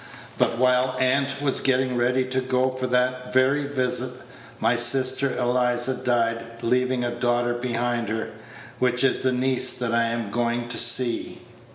[0.39, 4.09] But while aunt was getting ready to go for that very visit,
[4.59, 8.31] my sister Eliza died, leaving a daughter behind her,
[8.79, 11.41] which is the niece that I'm going to see.